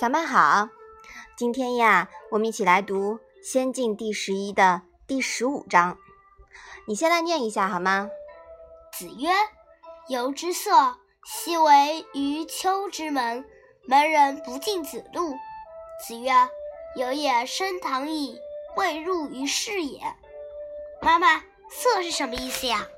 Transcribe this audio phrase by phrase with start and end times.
[0.00, 0.70] 小麦好，
[1.36, 5.98] 今天呀，我们一起来读《仙境》第十一的第十五章。
[6.86, 8.08] 你先来念一下好吗？
[8.94, 9.28] 子曰
[10.08, 13.44] ：“由之色，奚为于丘之门，
[13.84, 15.34] 门人不进子路。”
[16.08, 16.32] 子曰
[16.96, 18.40] ：“由也升堂矣，
[18.76, 20.00] 未入于室也。”
[21.02, 22.88] 妈妈，色是什么意思呀？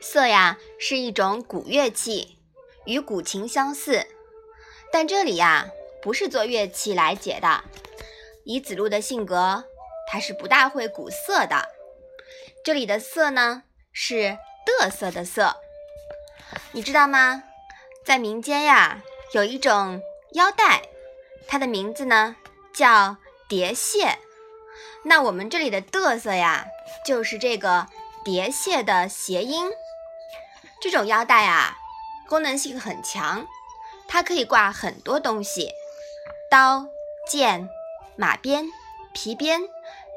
[0.00, 2.38] 色呀，是一种古乐器，
[2.86, 4.06] 与古琴相似，
[4.90, 5.68] 但这里呀。
[6.02, 7.64] 不是做乐器来解的。
[8.44, 9.64] 以子路的性格，
[10.10, 11.68] 他是不大会鼓瑟的。
[12.64, 14.38] 这里的瑟呢，是
[14.80, 15.56] 嘚瑟的瑟。
[16.72, 17.42] 你知道吗？
[18.04, 19.02] 在民间呀，
[19.32, 20.00] 有一种
[20.32, 20.82] 腰带，
[21.46, 22.36] 它的名字呢
[22.72, 23.16] 叫
[23.48, 24.18] 叠蟹。
[25.04, 26.66] 那我们这里的嘚瑟呀，
[27.04, 27.86] 就是这个
[28.24, 29.70] 叠蟹的谐音。
[30.80, 31.76] 这种腰带啊，
[32.28, 33.46] 功能性很强，
[34.06, 35.70] 它可以挂很多东西。
[36.50, 36.86] 刀、
[37.26, 37.68] 剑、
[38.16, 38.70] 马鞭、
[39.12, 39.68] 皮鞭，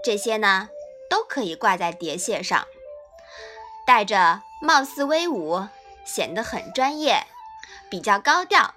[0.03, 0.69] 这些呢
[1.09, 2.65] 都可以挂在碟蟹上，
[3.85, 5.67] 带着貌似威武，
[6.05, 7.25] 显得很专业，
[7.89, 8.73] 比较高调。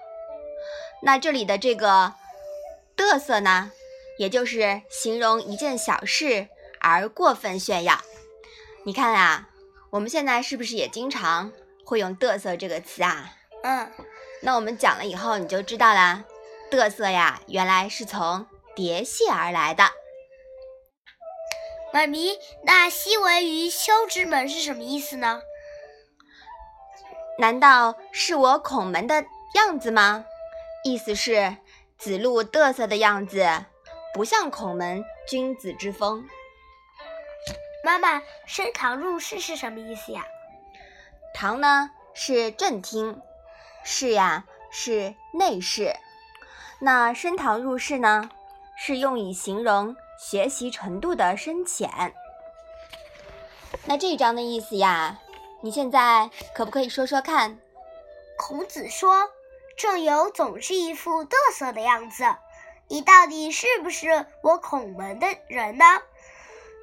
[1.03, 2.15] 那这里的这个
[2.97, 3.71] 嘚瑟呢，
[4.19, 6.49] 也就是形容一件小事
[6.81, 8.01] 而过分炫耀。
[8.85, 9.49] 你看啊，
[9.91, 11.53] 我们现在是不是也经常
[11.85, 13.33] 会用嘚瑟这个词啊？
[13.63, 13.91] 嗯，
[14.43, 16.25] 那我们讲了以后你就知道啦。
[16.71, 19.85] 嘚瑟呀，原来是从叠戏而来的。
[21.93, 25.41] 妈咪，那“昔为于丘之门”是什么意思呢？
[27.39, 30.25] 难道是我孔门的样子吗？
[30.85, 31.57] 意思是
[31.97, 33.65] 子路嘚瑟的样子，
[34.13, 36.29] 不像孔门君子之风。
[37.85, 40.27] 妈妈，升堂入室是什么意思呀？
[41.33, 43.21] 堂呢是正厅，
[43.85, 45.95] 室呀是内室。
[46.85, 48.29] 那深堂入室呢，
[48.77, 52.15] 是用以形容学习程度的深浅。
[53.87, 55.19] 那这一章的意思呀，
[55.63, 57.59] 你现在可不可以说说看？
[58.37, 59.31] 孔子说
[59.79, 62.23] ：“仲由总是一副嘚瑟的样子，
[62.89, 65.87] 你到底是不是我孔门的人呢？”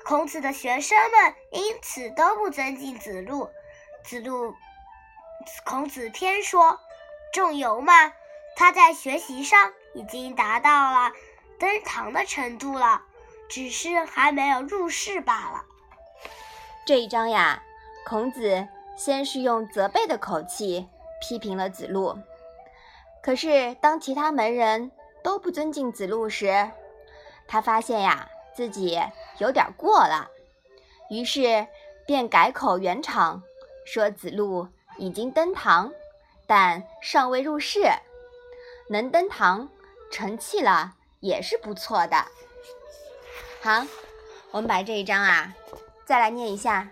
[0.04, 3.48] 孔子的学生们因此都不尊敬子路。
[4.04, 4.56] 子路，
[5.64, 6.80] 孔子偏说
[7.32, 8.12] ：“仲由嘛，
[8.62, 11.12] 他在学习上。”已经达到了
[11.60, 13.02] 登堂的程度了，
[13.50, 15.66] 只是还没有入室罢了。
[16.86, 17.62] 这一章呀，
[18.06, 20.88] 孔子先是用责备的口气
[21.20, 22.18] 批评了子路，
[23.22, 24.92] 可是当其他门人
[25.22, 26.72] 都不尊敬子路时，
[27.50, 28.98] 他发现呀自己
[29.40, 30.30] 有点过了，
[31.10, 31.68] 于是
[32.08, 33.44] 便改口圆场，
[33.86, 35.92] 说子路已经登堂，
[36.48, 37.82] 但尚未入室，
[38.92, 39.70] 能登堂。
[40.12, 42.26] 成器了也是不错的。
[43.62, 43.88] 好，
[44.52, 45.56] 我们把这一章啊
[46.06, 46.90] 再来念一下。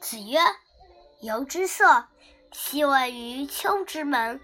[0.00, 0.38] 子曰
[1.18, 2.06] ：“由之色，
[2.52, 4.40] 昔为于丘之门，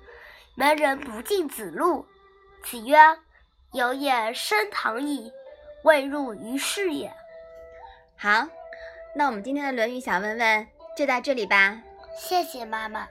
[0.56, 2.06] 门人不进子路。”
[2.64, 2.98] 子曰
[3.70, 5.32] ：“由也升堂矣，
[5.84, 7.14] 未入于室也。”
[8.18, 8.48] 好，
[9.14, 11.80] 那我们今天的《论语》小问问就到这里吧。
[12.18, 13.06] 谢谢妈妈。